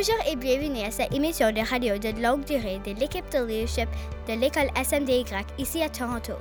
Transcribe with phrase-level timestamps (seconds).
[0.00, 3.86] Bonjour et bienvenue à cette émission de radio de longue durée de l'équipe de leadership
[4.26, 5.26] de l'école SMDY
[5.58, 6.32] ici à Toronto.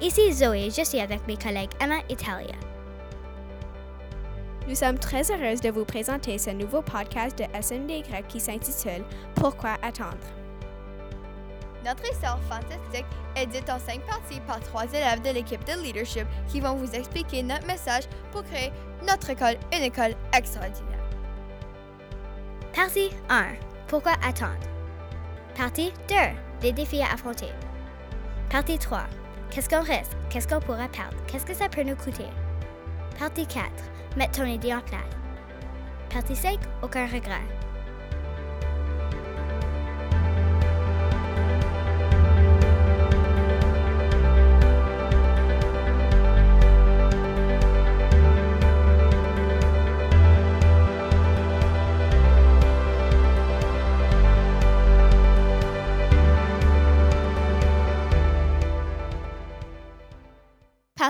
[0.00, 2.56] Ici Zoé, je suis avec mes collègues Emma et Talia.
[4.66, 9.04] Nous sommes très heureuses de vous présenter ce nouveau podcast de SMDY qui s'intitule
[9.36, 10.26] Pourquoi attendre?
[11.84, 16.26] Notre histoire fantastique est dite en cinq parties par trois élèves de l'équipe de leadership
[16.48, 18.72] qui vont vous expliquer notre message pour créer
[19.06, 20.99] notre école une école extraordinaire.
[22.74, 23.46] Partie 1.
[23.88, 24.54] Pourquoi attendre?
[25.56, 26.14] Partie 2.
[26.62, 27.48] Les défis à affronter.
[28.48, 29.02] Partie 3.
[29.50, 30.16] Qu'est-ce qu'on reste?
[30.30, 31.16] Qu'est-ce qu'on pourra perdre?
[31.26, 32.28] Qu'est-ce que ça peut nous coûter?
[33.18, 33.66] Partie 4.
[34.16, 35.00] Mettre ton idée en place.
[36.10, 36.60] Partie 5.
[36.82, 37.42] Aucun regret.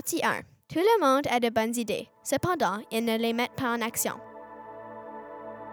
[0.03, 0.41] Partie 1.
[0.73, 2.09] Tout le monde a de bonnes idées.
[2.25, 4.15] Cependant, ils ne les mettent pas en action.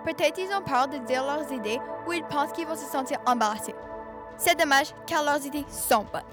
[0.04, 3.20] Peut-être ils ont peur de dire leurs idées ou ils pensent qu'ils vont se sentir
[3.26, 3.74] embarrassés.
[4.38, 6.24] C'est dommage car leurs idées sont bonnes.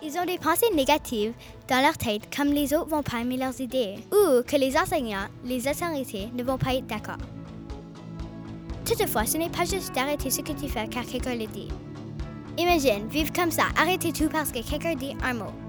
[0.00, 1.32] Ils ont des pensées négatives
[1.66, 5.26] dans leur tête comme les autres vont pas aimer leurs idées ou que les enseignants,
[5.42, 7.18] les autorités ne vont pas être d'accord.
[8.84, 11.68] Toutefois, ce n'est pas juste d'arrêter ce que tu fais car quelqu'un le dit.
[12.58, 15.67] Imagine vivre comme ça, arrêter tout parce que quelqu'un dit un mot.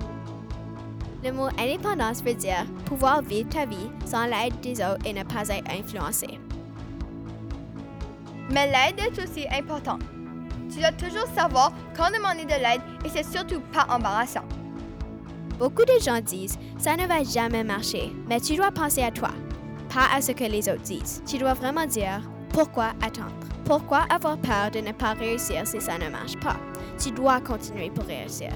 [1.24, 5.24] Le mot indépendance veut dire pouvoir vivre ta vie sans l'aide des autres et ne
[5.24, 6.28] pas être influencé.
[8.52, 10.02] Mais l'aide est aussi importante.
[10.72, 14.46] Tu dois toujours savoir quand demander de l'aide et c'est surtout pas embarrassant.
[15.58, 19.32] Beaucoup de gens disent ça ne va jamais marcher, mais tu dois penser à toi,
[19.94, 21.22] pas à ce que les autres disent.
[21.28, 23.36] Tu dois vraiment dire pourquoi attendre?
[23.66, 26.56] Pourquoi avoir peur de ne pas réussir si ça ne marche pas?
[26.98, 28.50] Tu dois continuer pour réussir.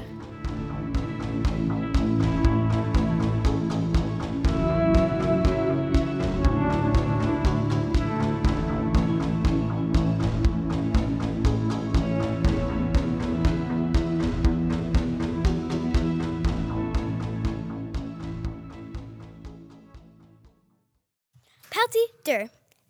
[21.93, 22.31] Partie 2.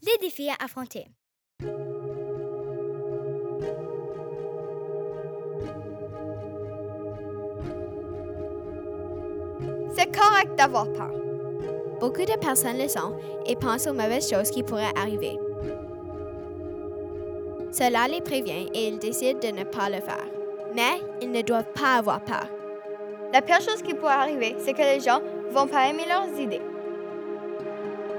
[0.03, 1.05] Les défis à affronter.
[9.93, 11.11] C'est correct d'avoir peur.
[11.99, 15.37] Beaucoup de personnes le sont et pensent aux mauvaises choses qui pourraient arriver.
[17.71, 20.27] Cela les prévient et ils décident de ne pas le faire.
[20.75, 22.47] Mais ils ne doivent pas avoir peur.
[23.33, 25.21] La pire chose qui pourrait arriver, c'est que les gens
[25.51, 26.61] vont pas aimer leurs idées.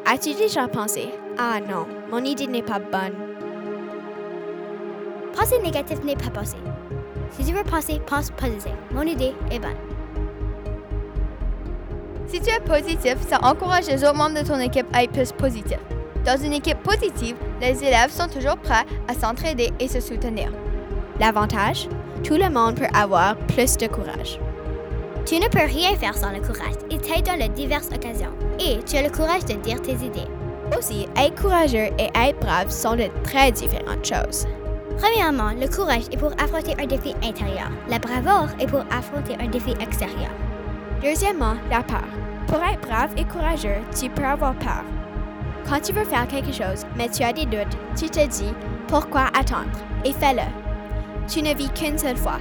[0.06, 1.09] As-tu déjà pensé?
[1.38, 3.15] Ah non, mon idée n'est pas bonne.
[5.34, 6.70] Penser négatif n'est pas possible.
[7.31, 8.72] Si tu veux penser, pense positif.
[8.92, 9.76] Mon idée est bonne.
[12.26, 15.32] Si tu es positif, ça encourage les autres membres de ton équipe à être plus
[15.32, 15.81] positifs.
[16.25, 20.53] Dans une équipe positive, les élèves sont toujours prêts à s'entraider et se soutenir.
[21.19, 21.88] L'avantage?
[22.22, 24.38] Tout le monde peut avoir plus de courage.
[25.27, 26.75] Tu ne peux rien faire sans le courage.
[26.91, 28.33] Il t'aide dans les diverses occasions.
[28.59, 30.29] Et tu as le courage de dire tes idées.
[30.77, 34.47] Aussi, être courageux et être brave sont de très différentes choses.
[34.99, 37.71] Premièrement, le courage est pour affronter un défi intérieur.
[37.89, 40.31] La bravoure est pour affronter un défi extérieur.
[41.03, 42.05] Deuxièmement, la peur.
[42.47, 44.84] Pour être brave et courageux, tu peux avoir peur.
[45.69, 48.53] Quand tu veux faire quelque chose, mais tu as des doutes, tu te dis
[48.89, 49.72] pourquoi attendre?
[50.04, 50.43] Et fais-le.
[51.27, 52.39] Tu ne vis qu'une seule fois.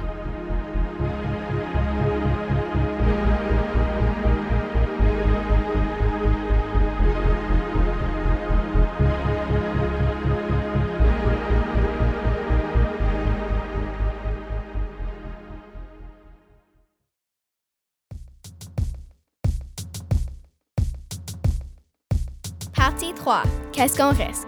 [23.23, 23.43] 3.
[23.71, 24.45] Qu'est-ce qu'on risque?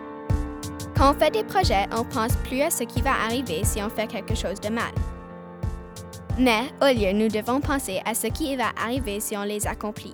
[0.97, 3.89] Quand on fait des projets, on pense plus à ce qui va arriver si on
[3.89, 4.91] fait quelque chose de mal.
[6.37, 10.11] Mais au lieu, nous devons penser à ce qui va arriver si on les accomplit.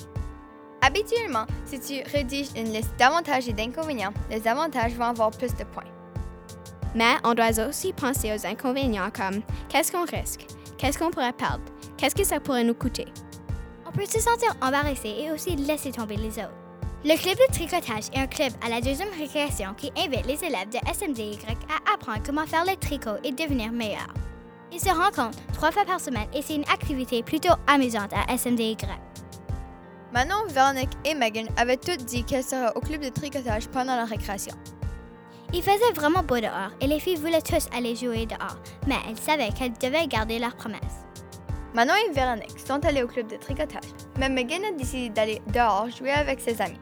[0.83, 5.63] Habituellement, si tu rédiges une liste d'avantages et d'inconvénients, les avantages vont avoir plus de
[5.63, 5.91] points.
[6.93, 10.45] Mais on doit aussi penser aux inconvénients comme qu'est-ce qu'on risque,
[10.77, 11.63] qu'est-ce qu'on pourrait perdre,
[11.97, 13.07] qu'est-ce que ça pourrait nous coûter?
[13.87, 16.60] On peut se sentir embarrassé et aussi laisser tomber les autres.
[17.03, 20.69] Le club de tricotage est un club à la deuxième récréation qui invite les élèves
[20.69, 24.13] de SMDY à apprendre comment faire le tricot et devenir meilleurs.
[24.71, 28.77] Ils se rencontrent trois fois par semaine et c'est une activité plutôt amusante à SMDY.
[30.13, 34.05] Manon, Véronique et Megan avaient toutes dit qu'elles seraient au club de tricotage pendant la
[34.05, 34.53] récréation.
[35.55, 39.17] Il faisait vraiment beau dehors et les filles voulaient tous aller jouer dehors, mais elles
[39.17, 41.00] savaient qu'elles devaient garder leur promesse.
[41.73, 45.89] Manon et Véronique sont allées au club de tricotage, mais Megan a décidé d'aller dehors
[45.89, 46.79] jouer avec ses amis.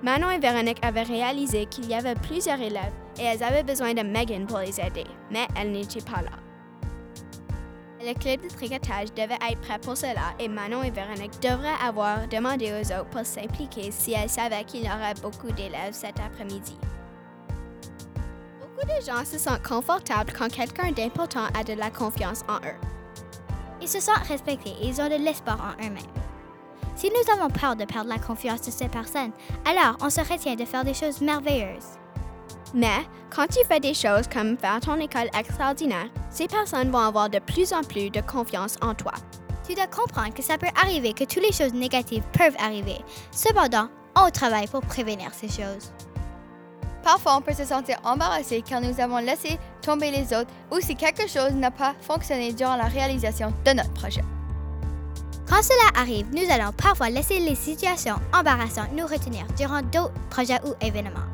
[0.00, 4.02] Manon et Véronique avaient réalisé qu'il y avait plusieurs élèves et elles avaient besoin de
[4.02, 6.30] Megan pour les aider, mais elle n'était pas là.
[8.00, 12.28] Le club de tricotage devait être prêt pour cela et Manon et Véronique devraient avoir
[12.28, 16.78] demandé aux autres pour s'impliquer si elles savaient qu'il y aurait beaucoup d'élèves cet après-midi.
[18.60, 22.97] Beaucoup de gens se sentent confortables quand quelqu'un d'important a de la confiance en eux.
[23.88, 26.02] Ils se sentent respectés et ils ont de l'espoir en eux-mêmes.
[26.94, 29.32] Si nous avons peur de perdre la confiance de ces personnes,
[29.64, 31.96] alors on se retient de faire des choses merveilleuses.
[32.74, 37.30] Mais quand tu fais des choses comme faire ton école extraordinaire, ces personnes vont avoir
[37.30, 39.14] de plus en plus de confiance en toi.
[39.66, 42.98] Tu dois comprendre que ça peut arriver que toutes les choses négatives peuvent arriver.
[43.30, 45.92] Cependant, on travaille pour prévenir ces choses.
[47.08, 50.94] Parfois, on peut se sentir embarrassé car nous avons laissé tomber les autres ou si
[50.94, 54.20] quelque chose n'a pas fonctionné durant la réalisation de notre projet.
[55.48, 60.60] Quand cela arrive, nous allons parfois laisser les situations embarrassantes nous retenir durant d'autres projets
[60.66, 61.24] ou événements.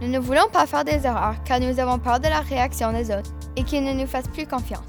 [0.00, 3.12] Nous ne voulons pas faire des erreurs car nous avons peur de la réaction des
[3.12, 4.82] autres et qu'ils ne nous fassent plus confiance.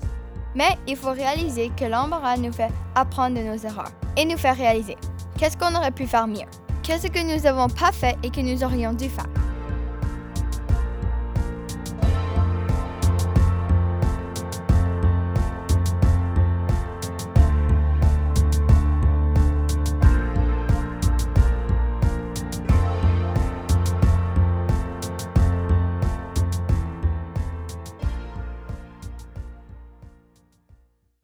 [0.55, 4.53] Mais il faut réaliser que l'embarras nous fait apprendre de nos erreurs et nous fait
[4.53, 4.97] réaliser
[5.37, 6.49] qu'est-ce qu'on aurait pu faire mieux,
[6.81, 9.27] qu'est-ce que nous n'avons pas fait et que nous aurions dû faire.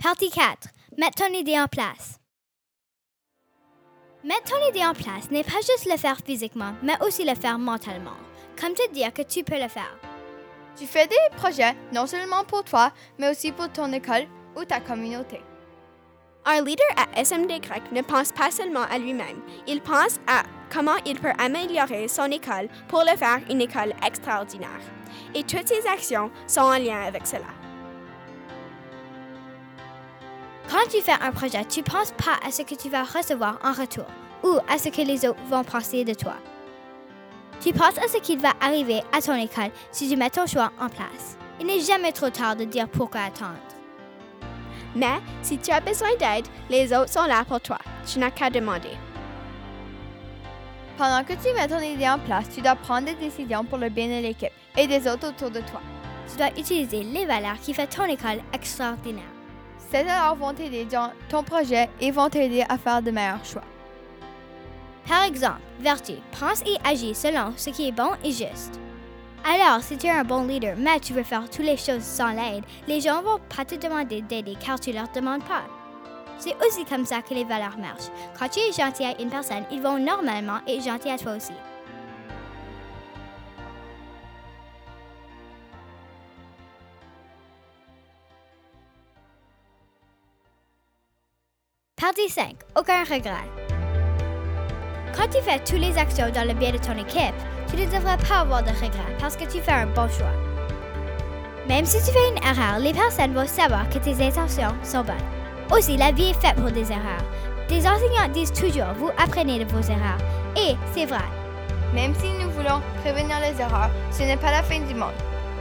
[0.08, 0.70] Partie 4.
[0.98, 2.18] Mettre ton idée en place.
[4.24, 7.60] Mettre ton idée en place n'est pas juste le faire physiquement, mais aussi le faire
[7.60, 8.16] mentalement.
[8.58, 10.00] Comme te dire que tu peux le faire.
[10.78, 14.80] Tu fais des projets non seulement pour toi, mais aussi pour ton école ou ta
[14.80, 15.42] communauté.
[16.46, 20.44] Un leader à SMD Grec ne pense pas seulement à lui-même, il pense à
[20.74, 24.80] comment il peut améliorer son école pour le faire une école extraordinaire.
[25.36, 27.57] Et toutes ses actions sont en lien avec cela.
[30.70, 33.58] Quand tu fais un projet, tu ne penses pas à ce que tu vas recevoir
[33.64, 34.06] en retour
[34.44, 36.36] ou à ce que les autres vont penser de toi.
[37.62, 40.72] Tu penses à ce qui va arriver à ton école si tu mets ton choix
[40.80, 41.38] en place.
[41.62, 43.58] Il n'est jamais trop tard de dire pourquoi attendre.
[44.94, 47.78] Mais si tu as besoin d'aide, les autres sont là pour toi.
[48.06, 48.98] Tu n'as qu'à demander.
[50.98, 53.90] Pendant que tu mets ton idée en place, tu dois prendre des décisions pour le
[53.90, 55.82] bien de l'équipe et des autres autour de toi.
[56.30, 59.37] Tu dois utiliser les valeurs qui font ton école extraordinaire.
[59.92, 63.64] Ces valeurs vont t'aider dans ton projet et vont t'aider à faire de meilleurs choix.
[65.08, 68.80] Par exemple, vertu, pense et agis selon ce qui est bon et juste.
[69.46, 72.34] Alors, si tu es un bon leader, mais tu veux faire toutes les choses sans
[72.34, 75.64] l'aide, les gens vont pas te demander d'aider car tu leur demandes pas.
[76.38, 78.12] C'est aussi comme ça que les valeurs marchent.
[78.38, 81.54] Quand tu es gentil à une personne, ils vont normalement être gentils à toi aussi.
[92.18, 92.56] Partie 5.
[92.80, 93.46] Aucun regret.
[95.16, 97.36] Quand tu fais toutes les actions dans le bien de ton équipe,
[97.70, 100.34] tu ne devrais pas avoir de regrets parce que tu fais un bon choix.
[101.68, 105.16] Même si tu fais une erreur, les personnes vont savoir que tes intentions sont bonnes.
[105.72, 107.24] Aussi, la vie est faite pour des erreurs.
[107.70, 110.22] Des enseignants disent toujours, vous apprenez de vos erreurs.
[110.56, 111.28] Et c'est vrai.
[111.94, 115.14] Même si nous voulons prévenir les erreurs, ce n'est pas la fin du monde.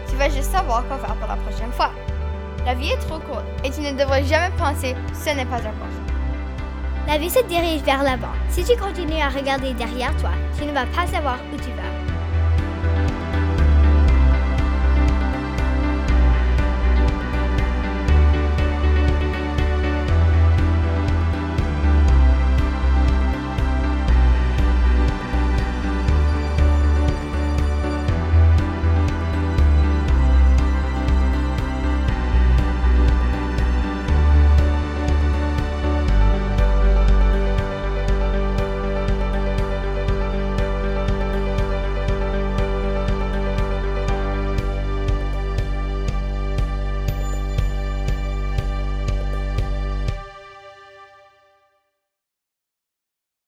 [0.09, 1.91] Tu vas juste savoir quoi faire pour la prochaine fois.
[2.65, 6.06] La vie est trop courte et tu ne devrais jamais penser ce n'est pas important.
[7.07, 8.33] La vie se dirige vers l'avant.
[8.49, 11.96] Si tu continues à regarder derrière toi, tu ne vas pas savoir où tu vas.